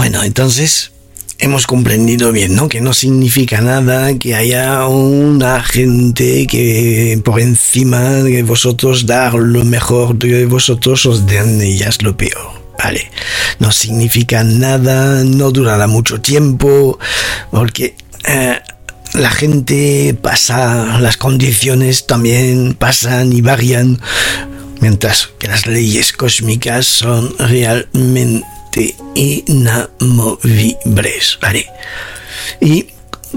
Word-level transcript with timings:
Bueno, 0.00 0.24
entonces 0.24 0.92
hemos 1.38 1.66
comprendido 1.66 2.32
bien, 2.32 2.54
¿no? 2.54 2.70
Que 2.70 2.80
no 2.80 2.94
significa 2.94 3.60
nada 3.60 4.18
que 4.18 4.34
haya 4.34 4.86
una 4.86 5.62
gente 5.62 6.46
que 6.46 7.20
por 7.22 7.38
encima 7.38 8.00
de 8.22 8.42
vosotros 8.42 9.04
dar 9.04 9.34
lo 9.34 9.62
mejor 9.62 10.16
de 10.16 10.46
vosotros 10.46 11.04
os 11.04 11.26
den 11.26 11.60
ellas 11.60 12.00
lo 12.00 12.16
peor. 12.16 12.50
Vale, 12.82 13.10
no 13.58 13.70
significa 13.72 14.42
nada, 14.42 15.22
no 15.22 15.50
durará 15.50 15.86
mucho 15.86 16.18
tiempo, 16.18 16.98
porque 17.50 17.94
eh, 18.24 18.58
la 19.12 19.30
gente 19.30 20.14
pasa, 20.14 20.98
las 20.98 21.18
condiciones 21.18 22.06
también 22.06 22.72
pasan 22.72 23.34
y 23.34 23.42
varían, 23.42 24.00
mientras 24.80 25.28
que 25.38 25.48
las 25.48 25.66
leyes 25.66 26.14
cósmicas 26.14 26.86
son 26.86 27.34
realmente 27.38 28.46
inamovibles. 29.14 31.38
¿vale? 31.40 31.66
Y 32.60 32.86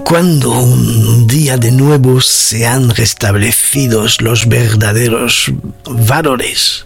cuando 0.04 0.52
un 0.52 1.28
día 1.28 1.58
de 1.58 1.72
nuevo 1.72 2.20
sean 2.22 2.90
restablecidos 2.90 4.22
los 4.22 4.48
verdaderos 4.48 5.52
valores, 5.85 6.85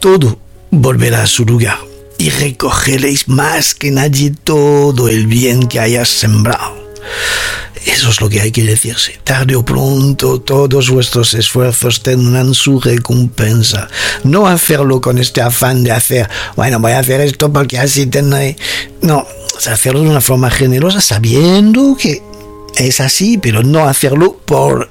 todo 0.00 0.38
volverá 0.70 1.22
a 1.22 1.26
su 1.26 1.44
lugar 1.44 1.78
y 2.18 2.30
recogeréis 2.30 3.28
más 3.28 3.74
que 3.74 3.90
nadie 3.90 4.32
todo 4.44 5.08
el 5.08 5.26
bien 5.26 5.68
que 5.68 5.80
hayas 5.80 6.08
sembrado. 6.08 6.76
Eso 7.86 8.10
es 8.10 8.20
lo 8.20 8.28
que 8.28 8.40
hay 8.40 8.52
que 8.52 8.64
decirse. 8.64 9.18
Tarde 9.24 9.56
o 9.56 9.64
pronto 9.64 10.40
todos 10.40 10.90
vuestros 10.90 11.34
esfuerzos 11.34 12.02
tendrán 12.02 12.54
su 12.54 12.80
recompensa. 12.80 13.88
No 14.24 14.46
hacerlo 14.46 15.00
con 15.00 15.18
este 15.18 15.40
afán 15.40 15.84
de 15.84 15.92
hacer, 15.92 16.28
bueno, 16.56 16.80
voy 16.80 16.92
a 16.92 17.00
hacer 17.00 17.20
esto 17.20 17.52
porque 17.52 17.78
así 17.78 18.06
tendré... 18.06 18.56
No, 19.02 19.26
hacerlo 19.66 20.02
de 20.02 20.08
una 20.08 20.20
forma 20.20 20.50
generosa 20.50 21.00
sabiendo 21.00 21.96
que 21.96 22.22
es 22.76 23.00
así, 23.00 23.38
pero 23.38 23.62
no 23.62 23.88
hacerlo 23.88 24.40
por 24.44 24.90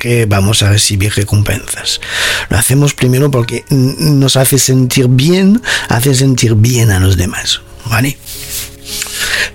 que 0.00 0.24
vamos 0.24 0.62
a 0.62 0.70
recibir 0.70 1.12
recompensas. 1.14 2.00
Lo 2.48 2.56
hacemos 2.56 2.94
primero 2.94 3.30
porque 3.30 3.64
nos 3.68 4.36
hace 4.36 4.58
sentir 4.58 5.08
bien, 5.08 5.62
hace 5.88 6.14
sentir 6.14 6.54
bien 6.54 6.90
a 6.90 6.98
los 6.98 7.16
demás. 7.16 7.60
¿Vale? 7.84 8.16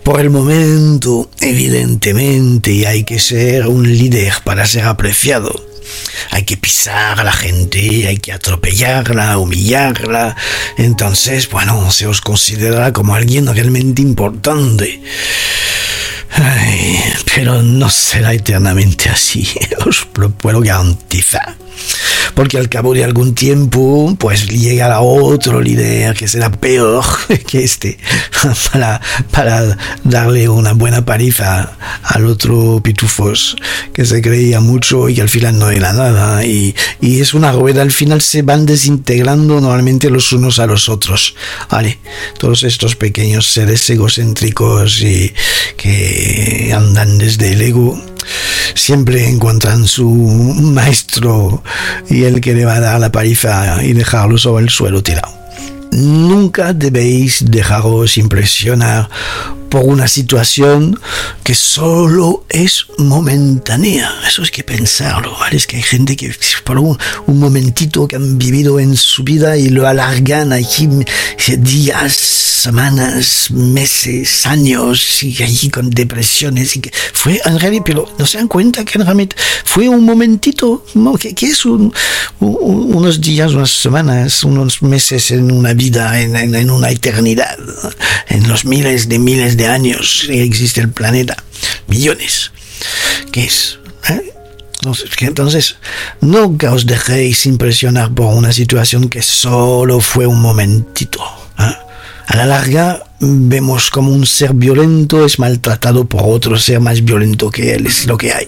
Por 0.06 0.20
el 0.20 0.30
momento, 0.30 1.32
evidentemente, 1.42 2.86
hay 2.86 3.04
que 3.04 3.18
ser 3.18 3.66
un 3.66 3.92
líder 3.92 4.34
para 4.44 4.68
ser 4.68 4.86
apreciado. 4.86 5.52
Hay 6.30 6.44
que 6.44 6.58
pisar 6.58 7.20
a 7.20 7.24
la 7.24 7.34
gente, 7.34 8.08
hay 8.08 8.18
que 8.18 8.32
atropellarla, 8.32 9.36
humillarla. 9.40 10.36
Entonces, 10.78 11.50
bueno, 11.50 11.92
se 11.92 12.06
os 12.06 12.22
considera 12.22 12.94
como 12.94 13.16
alguien 13.16 13.48
realmente 13.48 14.04
importante. 14.04 15.02
Pero 17.36 17.62
no 17.62 17.90
será 17.90 18.34
eternamente 18.34 19.10
así, 19.10 19.46
os 19.86 20.08
lo 20.16 20.32
puedo 20.32 20.62
garantizar 20.62 21.58
porque 22.36 22.58
al 22.58 22.70
cabo 22.70 22.94
de 22.94 23.04
algún 23.04 23.34
tiempo, 23.34 24.16
pues 24.20 24.48
llegará 24.48 25.00
otro 25.00 25.62
líder 25.62 26.16
que 26.16 26.28
será 26.28 26.52
peor 26.52 27.04
que 27.48 27.64
este, 27.64 27.98
para, 28.72 29.02
para 29.32 29.78
darle 30.04 30.50
una 30.50 30.74
buena 30.74 31.06
pariza 31.06 31.78
al 32.04 32.26
otro 32.26 32.82
pitufos 32.84 33.56
que 33.94 34.06
se 34.06 34.22
creía 34.22 34.60
mucho 34.60 35.08
y 35.10 35.16
que 35.16 35.22
al 35.22 35.30
final 35.30 35.58
no 35.58 35.70
era 35.70 35.94
nada. 35.94 36.46
Y, 36.46 36.76
y 37.02 37.22
es 37.22 37.34
una 37.34 37.52
rueda, 37.52 37.82
al 37.82 37.92
final 37.92 38.22
se 38.22 38.42
van 38.42 38.66
desintegrando 38.66 39.62
normalmente 39.62 40.10
los 40.10 40.32
unos 40.34 40.60
a 40.60 40.66
los 40.66 40.90
otros. 40.90 41.36
¿Vale? 41.70 42.00
Todos 42.38 42.64
estos 42.64 42.96
pequeños 42.96 43.48
seres 43.48 43.90
egocéntricos 43.90 45.02
y 45.02 45.34
que 45.78 46.45
andan 46.76 47.18
desde 47.18 47.54
el 47.54 47.62
ego 47.62 48.00
siempre 48.76 49.28
encuentran 49.28 49.88
su 49.88 50.08
maestro 50.10 51.64
y 52.10 52.24
el 52.24 52.42
que 52.42 52.54
le 52.54 52.66
va 52.66 52.76
a 52.76 52.80
dar 52.80 53.00
la 53.00 53.12
paliza 53.12 53.84
y 53.84 53.94
dejarlo 53.94 54.38
sobre 54.38 54.64
el 54.64 54.70
suelo 54.70 55.02
tirado. 55.02 55.34
Nunca 55.92 56.74
debéis 56.74 57.44
dejaros 57.50 58.18
impresionar 58.18 59.10
por 59.70 59.84
una 59.84 60.08
situación 60.08 61.00
que 61.44 61.56
solo 61.56 62.46
es 62.50 62.88
momentánea. 62.98 64.12
Eso 64.28 64.42
es 64.42 64.52
que 64.52 64.64
pensarlo, 64.64 65.38
¿vale? 65.40 65.58
Es 65.58 65.68
que 65.68 65.78
hay 65.78 65.84
gente 65.84 66.16
que 66.16 66.34
por 66.64 66.80
un, 66.80 66.98
momentito 67.28 68.08
que 68.08 68.16
han 68.16 68.38
vivido 68.38 68.80
en 68.80 68.96
su 68.96 69.24
vida 69.24 69.58
y 69.58 69.70
lo 69.70 69.88
alargan 69.88 70.54
aquí 70.54 70.88
días, 71.58 72.14
semanas, 72.14 73.52
meses, 73.52 74.46
años 74.46 75.22
y 75.22 75.44
allí 75.44 75.70
con 75.70 75.90
depresiones 75.90 76.76
y 76.76 76.82
que 76.82 76.92
fue 77.14 77.40
en 77.46 77.60
realidad, 77.60 77.84
pero 77.86 78.12
no 78.18 78.26
se 78.26 78.38
dan 78.38 78.48
cuenta 78.48 78.84
que 78.84 78.98
realmente 78.98 79.36
fue 79.64 79.88
un 79.90 80.04
momentito, 80.04 80.84
que, 81.20 81.36
que 81.36 81.48
es 81.48 81.66
unos 81.66 83.22
días, 83.22 83.52
unas 83.52 83.70
semanas, 83.70 84.44
unos 84.44 84.82
meses 84.82 85.32
en 85.32 85.52
una 85.52 85.74
vida, 85.74 86.20
en, 86.20 86.36
en 86.56 86.72
una 86.72 86.90
eternidad, 86.90 87.58
en 88.30 88.48
los 88.48 88.66
miles 88.66 89.10
de 89.10 89.20
miles 89.20 89.55
de 89.56 89.68
años 89.68 90.28
existe 90.30 90.82
el 90.82 90.90
planeta, 90.90 91.36
millones. 91.88 92.52
¿Qué 93.32 93.46
es? 93.46 93.80
¿Eh? 94.10 94.34
Entonces, 95.22 95.78
nunca 96.22 96.74
os 96.74 96.86
dejéis 96.86 97.46
impresionar 97.46 98.14
por 98.14 98.34
una 98.34 98.52
situación 98.52 99.10
que 99.10 99.22
solo 99.22 100.00
fue 100.00 100.28
un 100.28 100.42
momentito. 100.42 101.20
¿eh? 101.58 101.76
A 102.28 102.36
la 102.36 102.46
larga, 102.46 103.04
vemos 103.20 103.90
como 103.90 104.12
un 104.12 104.26
ser 104.26 104.54
violento 104.54 105.26
es 105.26 105.40
maltratado 105.40 106.06
por 106.06 106.24
otro 106.24 106.58
ser 106.60 106.80
más 106.80 107.04
violento 107.04 107.50
que 107.50 107.74
él, 107.74 107.88
es 107.88 108.06
lo 108.06 108.18
que 108.18 108.34
hay. 108.34 108.48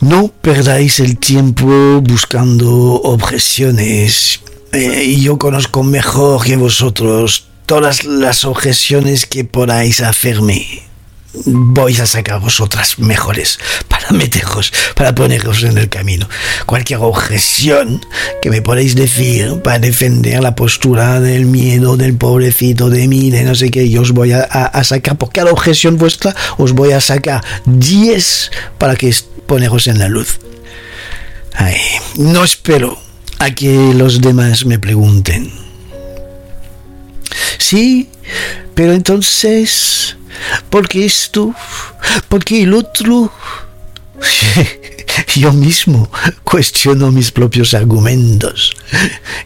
No 0.00 0.28
perdáis 0.28 1.00
el 1.00 1.18
tiempo 1.18 2.00
buscando 2.00 2.70
objeciones. 2.70 4.40
Eh, 4.72 5.18
yo 5.20 5.38
conozco 5.38 5.82
mejor 5.82 6.44
que 6.44 6.56
vosotros 6.56 7.48
todas 7.68 8.04
las 8.04 8.46
objeciones 8.46 9.26
que 9.26 9.44
podáis 9.44 10.00
hacerme, 10.00 10.88
voy 11.44 11.94
a 11.98 12.06
sacar 12.06 12.40
vosotras 12.40 12.98
mejores 12.98 13.58
para 13.88 14.10
meteros, 14.10 14.72
para 14.94 15.14
poneros 15.14 15.62
en 15.64 15.76
el 15.76 15.90
camino. 15.90 16.26
Cualquier 16.64 17.00
objeción 17.00 18.00
que 18.40 18.48
me 18.48 18.62
podáis 18.62 18.94
decir 18.94 19.60
para 19.62 19.78
defender 19.80 20.42
la 20.42 20.54
postura 20.54 21.20
del 21.20 21.44
miedo, 21.44 21.98
del 21.98 22.16
pobrecito, 22.16 22.88
de 22.88 23.06
mí, 23.06 23.30
de 23.30 23.42
no 23.42 23.54
sé 23.54 23.70
qué, 23.70 23.90
yo 23.90 24.00
os 24.00 24.12
voy 24.12 24.32
a, 24.32 24.82
sacar, 24.82 25.18
por 25.18 25.30
cada 25.30 25.52
objeción 25.52 25.98
vuestra 25.98 26.34
os 26.56 26.72
voy 26.72 26.92
a 26.92 27.02
sacar 27.02 27.44
10 27.66 28.50
para 28.78 28.96
que 28.96 29.14
poneros 29.46 29.88
en 29.88 29.98
la 29.98 30.08
luz. 30.08 30.40
Ay, 31.52 31.76
no 32.16 32.44
espero 32.44 32.98
a 33.38 33.50
que 33.50 33.92
los 33.92 34.22
demás 34.22 34.64
me 34.64 34.78
pregunten 34.78 35.68
Sí, 37.68 38.08
pero 38.74 38.94
entonces, 38.94 40.16
¿por 40.70 40.88
qué 40.88 41.04
esto? 41.04 41.54
¿Por 42.30 42.42
qué 42.42 42.62
el 42.62 42.72
otro? 42.72 43.30
Yo 45.36 45.52
mismo 45.52 46.10
cuestiono 46.44 47.12
mis 47.12 47.30
propios 47.30 47.74
argumentos. 47.74 48.74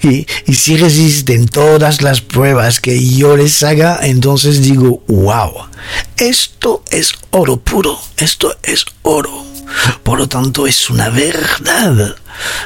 Y, 0.05 0.25
y, 0.47 0.55
si 0.55 0.77
resisten 0.77 1.49
todas 1.49 2.01
las 2.01 2.21
pruebas 2.21 2.79
que 2.79 3.05
yo 3.17 3.37
les 3.37 3.61
haga, 3.65 3.99
entonces 4.03 4.63
digo, 4.63 5.03
wow, 5.09 5.67
esto 6.17 6.85
es 6.93 7.15
oro 7.31 7.57
puro, 7.57 7.99
esto 8.19 8.57
es 8.63 8.85
oro. 9.03 9.45
Por 10.05 10.19
lo 10.19 10.29
tanto, 10.29 10.69
es 10.69 10.91
una 10.91 11.09
verdad. 11.09 12.15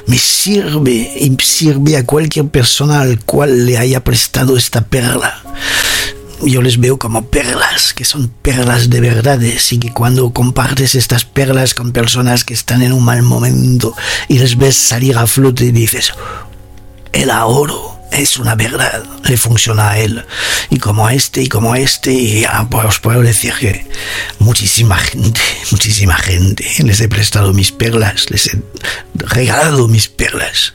Me 0.07 0.19
sirve 0.19 0.93
y 0.93 1.37
sirve 1.43 1.97
a 1.97 2.07
cualquier 2.07 2.49
persona 2.49 3.01
al 3.01 3.21
cual 3.21 3.67
le 3.67 3.79
haya 3.79 4.03
prestado 4.05 4.57
esta 4.57 4.83
perla. 4.83 5.43
Yo 6.43 6.61
les 6.61 6.79
veo 6.79 6.99
como 6.99 7.27
perlas, 7.27 7.95
que 7.95 8.05
son 8.05 8.29
perlas 8.29 8.91
de 8.91 9.01
verdades 9.01 9.73
y 9.73 9.79
que 9.79 9.93
cuando 9.93 10.31
compartes 10.31 10.95
estas 10.95 11.25
perlas 11.25 11.73
con 11.73 11.93
personas 11.93 12.45
que 12.45 12.55
están 12.55 12.83
en 12.83 12.93
un 12.93 13.05
mal 13.05 13.23
momento 13.23 13.95
y 14.29 14.39
les 14.39 14.59
ves 14.59 14.77
salir 14.77 15.17
a 15.17 15.27
flote 15.27 15.65
y 15.65 15.73
dices, 15.73 16.13
el 17.13 17.31
oro 17.31 17.96
es 18.11 18.39
una 18.39 18.55
verdad, 18.55 19.03
le 19.25 19.37
funciona 19.37 19.91
a 19.91 19.99
él. 19.99 20.25
Y 20.71 20.79
como 20.79 21.07
a 21.07 21.15
este 21.15 21.43
y 21.43 21.49
como 21.49 21.73
a 21.73 21.79
este, 21.79 22.13
y 22.13 22.41
ya, 22.43 22.67
pues 22.71 22.99
puedo 22.99 23.23
decir 23.23 23.55
que 23.59 23.87
muchísima 24.39 24.97
gente, 24.97 25.41
muchísima 25.71 26.17
gente, 26.17 26.65
les 26.85 27.01
he 27.01 27.09
prestado 27.09 27.53
mis 27.53 27.73
perlas, 27.73 28.31
les 28.31 28.47
he 28.47 28.63
regalado 29.15 29.89
mis 29.89 30.09
perlas. 30.09 30.75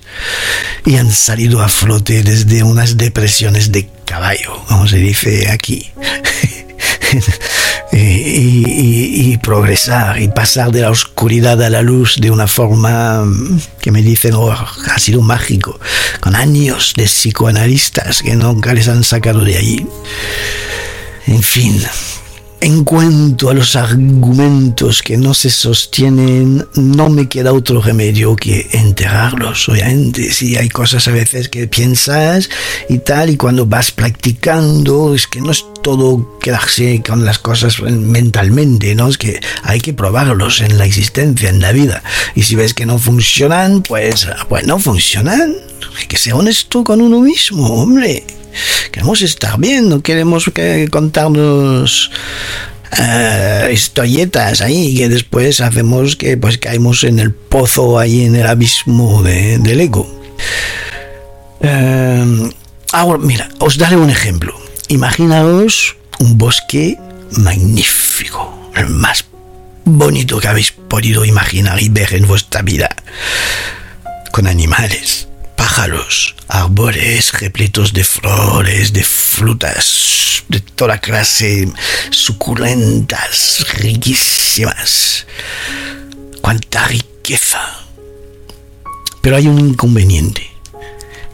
Y 0.85 0.97
han 0.97 1.11
salido 1.11 1.61
a 1.61 1.69
flote 1.69 2.23
desde 2.23 2.63
unas 2.63 2.97
depresiones 2.97 3.71
de 3.71 3.89
caballo, 4.05 4.63
como 4.67 4.87
se 4.87 4.97
dice 4.97 5.49
aquí. 5.49 5.91
y, 7.91 9.00
progresar 9.41 10.21
y 10.21 10.27
pasar 10.27 10.71
de 10.71 10.81
la 10.81 10.91
oscuridad 10.91 11.61
a 11.61 11.69
la 11.69 11.81
luz 11.81 12.17
de 12.19 12.31
una 12.31 12.47
forma 12.47 13.23
que 13.79 13.91
me 13.91 14.01
dicen, 14.01 14.33
oh, 14.35 14.51
ha 14.51 14.99
sido 14.99 15.21
mágico, 15.21 15.79
con 16.19 16.35
años 16.35 16.93
de 16.95 17.05
psicoanalistas 17.05 18.21
que 18.21 18.35
nunca 18.35 18.73
les 18.73 18.88
han 18.88 19.03
sacado 19.03 19.41
de 19.43 19.57
allí. 19.57 19.88
En 21.27 21.43
fin, 21.43 21.81
en 22.61 22.83
cuanto 22.83 23.49
a 23.49 23.55
los 23.55 23.75
argumentos 23.75 25.01
que 25.01 25.17
no 25.17 25.33
se 25.33 25.49
sostienen, 25.49 26.63
no 26.75 27.09
me 27.09 27.27
queda 27.27 27.53
otro 27.53 27.81
remedio 27.81 28.35
que 28.35 28.67
enterrarlos, 28.71 29.67
obviamente. 29.67 30.31
Si 30.31 30.55
hay 30.55 30.69
cosas 30.69 31.07
a 31.07 31.11
veces 31.11 31.49
que 31.49 31.67
piensas 31.67 32.51
y 32.87 32.99
tal, 32.99 33.31
y 33.31 33.37
cuando 33.37 33.65
vas 33.65 33.91
practicando, 33.91 35.15
es 35.15 35.25
que 35.25 35.41
no 35.41 35.51
es 35.51 35.65
todo 35.81 36.37
quedarse 36.39 37.01
con 37.01 37.25
las 37.25 37.39
cosas 37.39 37.81
mentalmente, 37.81 38.93
¿no? 38.93 39.07
Es 39.07 39.17
que 39.17 39.39
hay 39.63 39.81
que 39.81 39.93
probarlos 39.93 40.61
en 40.61 40.77
la 40.77 40.85
existencia, 40.85 41.49
en 41.49 41.61
la 41.61 41.71
vida. 41.71 42.03
Y 42.35 42.43
si 42.43 42.53
ves 42.53 42.75
que 42.75 42.85
no 42.85 42.99
funcionan, 42.99 43.81
pues, 43.81 44.27
pues 44.47 44.67
no 44.67 44.77
funcionan. 44.79 45.55
Que 46.07 46.15
ser 46.15 46.33
honesto 46.33 46.83
con 46.83 47.01
uno 47.01 47.21
mismo, 47.21 47.67
hombre 47.81 48.23
queremos 48.92 49.21
estar 49.21 49.57
bien, 49.59 49.89
no 49.89 50.01
queremos 50.01 50.50
que 50.53 50.88
contarnos 50.89 52.12
uh, 52.98 53.71
historietas 53.71 54.62
ahí 54.62 54.95
que 54.95 55.09
después 55.09 55.62
hacemos 55.62 56.15
que 56.15 56.38
pues 56.38 56.57
caemos 56.57 57.03
en 57.03 57.19
el 57.19 57.33
pozo 57.33 58.00
ahí 58.00 58.25
en 58.25 58.36
el 58.36 58.48
abismo 58.48 59.24
de, 59.24 59.57
del 59.57 59.81
ego. 59.81 60.07
Uh, 61.59 62.50
ahora, 62.92 63.19
mira, 63.19 63.50
os 63.59 63.77
daré 63.77 63.95
un 63.98 64.09
ejemplo. 64.09 64.59
Imaginaos 64.88 65.95
un 66.19 66.38
bosque 66.38 66.98
magnífico, 67.38 68.71
el 68.75 68.89
más 68.89 69.25
bonito 69.86 70.39
que 70.39 70.48
habéis 70.48 70.71
podido 70.71 71.25
imaginar 71.25 71.81
y 71.81 71.89
ver 71.89 72.13
en 72.13 72.27
vuestra 72.27 72.62
vida, 72.62 72.89
con 74.31 74.48
animales 74.48 75.27
árboles 75.79 77.31
repletos 77.33 77.94
de 77.94 78.03
flores, 78.03 78.91
de 78.94 79.03
frutas, 79.03 80.44
de 80.50 80.59
toda 80.59 81.00
clase, 81.00 81.71
suculentas, 82.09 83.65
riquísimas. 83.75 85.25
¡Cuánta 86.41 86.88
riqueza! 86.88 87.62
Pero 89.21 89.38
hay 89.38 89.47
un 89.47 89.59
inconveniente, 89.59 90.50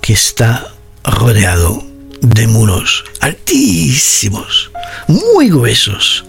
que 0.01 0.13
está 0.13 0.74
rodeado 1.04 1.83
de 2.22 2.48
muros 2.48 3.06
altísimos, 3.22 4.72
muy 5.07 5.50
gruesos, 5.50 6.25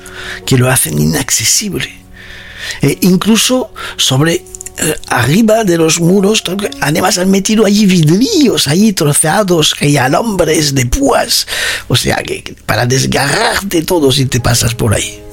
que 0.46 0.56
lo 0.56 0.70
hacen 0.70 0.98
inaccesible. 0.98 1.94
E 2.82 2.98
incluso 3.02 3.72
sobre 3.96 4.44
arriba 5.08 5.64
de 5.64 5.76
los 5.76 6.00
muros, 6.00 6.42
además 6.80 7.18
han 7.18 7.30
metido 7.30 7.64
allí 7.64 7.86
vidrios, 7.86 8.68
allí 8.68 8.92
troceados, 8.92 9.74
alambres 9.98 10.74
de 10.74 10.86
púas, 10.86 11.46
o 11.88 11.96
sea, 11.96 12.16
que 12.16 12.54
para 12.66 12.86
desgarrarte 12.86 13.82
todo 13.82 14.12
si 14.12 14.26
te 14.26 14.40
pasas 14.40 14.74
por 14.74 14.94
ahí. 14.94 15.27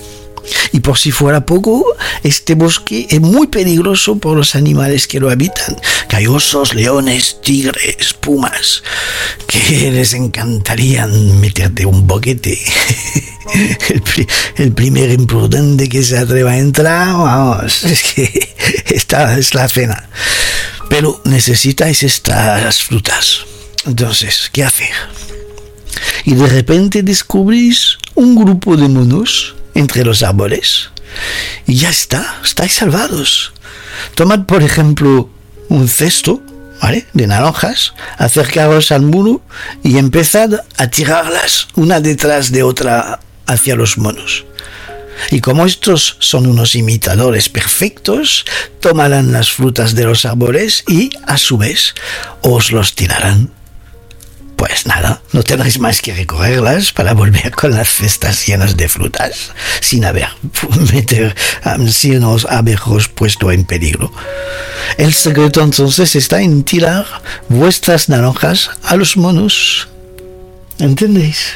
Y 0.72 0.80
por 0.80 0.98
si 0.98 1.12
fuera 1.12 1.46
poco, 1.46 1.86
este 2.24 2.56
bosque 2.56 3.08
es 3.10 3.22
muy 3.22 3.48
peligroso 3.48 4.18
por 4.18 4.38
los 4.38 4.56
animales 4.56 5.08
que 5.08 5.20
lo 5.20 5.30
habitan. 5.30 5.76
Que 6.10 6.18
hay 6.18 6.28
osos, 6.28 6.74
leones, 6.74 7.42
tigres, 7.42 8.14
pumas, 8.20 8.84
que 9.48 9.92
les 9.92 10.14
encantarían 10.14 11.40
meterte 11.40 11.86
un 11.86 12.06
boquete. 12.08 12.60
El, 14.58 14.74
primer 14.74 15.12
imprudente 15.12 15.88
que 15.88 16.04
se 16.04 16.18
atreva 16.18 16.52
a 16.52 16.58
entrar, 16.58 17.08
vamos, 17.14 17.84
es 17.84 18.04
que 18.04 18.56
esta 18.88 19.38
es 19.38 19.54
la 19.54 19.70
cena. 19.70 20.10
Pero 20.90 21.22
necesitáis 21.26 22.04
estas 22.04 22.84
frutas. 22.84 23.46
Entonces, 23.86 24.50
¿qué 24.52 24.64
hacer? 24.64 24.90
Y 26.26 26.34
de 26.34 26.48
repente 26.48 27.04
descubrís 27.04 27.98
un 28.16 28.36
grupo 28.36 28.76
de 28.76 28.88
monos 28.88 29.56
entre 29.76 30.04
los 30.04 30.24
árboles. 30.24 30.90
Y 31.68 31.76
ya 31.76 31.90
está, 31.90 32.40
estáis 32.44 32.74
salvados. 32.74 33.54
Tomad, 34.16 34.46
por 34.46 34.64
ejemplo, 34.64 35.30
un 35.70 35.88
cesto, 35.88 36.42
¿vale? 36.82 37.06
De 37.14 37.28
naranjas, 37.28 37.94
acercaros 38.18 38.92
al 38.92 39.04
muro 39.04 39.42
y 39.84 39.98
empezad 39.98 40.64
a 40.78 40.88
tirarlas 40.88 41.68
una 41.76 42.00
detrás 42.00 42.52
de 42.52 42.64
otra 42.64 43.20
hacia 43.46 43.76
los 43.76 43.98
monos. 43.98 44.46
Y 45.32 45.40
como 45.40 45.66
estos 45.66 46.18
son 46.20 46.46
unos 46.46 46.76
imitadores 46.76 47.48
perfectos, 47.48 48.46
tomarán 48.82 49.32
las 49.32 49.52
frutas 49.52 49.96
de 49.96 50.04
los 50.04 50.26
árboles 50.26 50.84
y, 50.88 51.12
a 51.26 51.38
su 51.38 51.58
vez, 51.58 51.96
os 52.42 52.72
los 52.72 52.96
tirarán 52.96 53.52
pues 54.56 54.86
nada, 54.86 55.22
no 55.34 55.44
tendréis 55.44 55.80
más 55.80 56.02
que 56.02 56.14
recorrerlas 56.14 56.92
para 56.92 57.14
volver 57.14 57.52
con 57.52 57.72
las 57.72 57.90
cestas 57.90 58.46
llenas 58.46 58.78
de 58.78 58.88
frutas, 58.88 59.52
sin 59.82 60.06
haber, 60.06 60.30
meter, 60.94 61.36
sin 61.90 62.24
os 62.24 62.46
haberos 62.46 63.10
puesto 63.10 63.52
en 63.52 63.66
peligro. 63.66 64.12
El 64.98 65.14
secreto 65.14 65.62
entonces 65.62 66.16
está 66.16 66.42
en 66.42 66.64
tirar 66.64 67.06
vuestras 67.50 68.10
naranjas 68.10 68.70
a 68.84 68.96
los 68.96 69.18
monos. 69.18 69.90
¿Entendéis? 70.80 71.54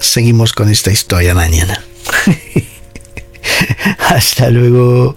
Seguimos 0.00 0.52
con 0.52 0.70
esta 0.70 0.90
historia 0.90 1.34
mañana. 1.34 1.82
Hasta 3.98 4.50
luego. 4.50 5.16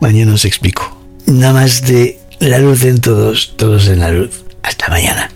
Mañana 0.00 0.34
os 0.34 0.44
explico. 0.44 0.96
Nada 1.26 1.52
más 1.52 1.82
de 1.82 2.18
la 2.40 2.58
luz 2.58 2.84
en 2.84 3.00
todos, 3.00 3.54
todos 3.56 3.88
en 3.88 4.00
la 4.00 4.10
luz. 4.10 4.44
Hasta 4.62 4.88
mañana. 4.88 5.30